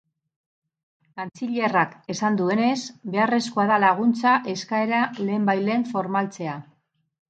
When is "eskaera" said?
4.59-5.07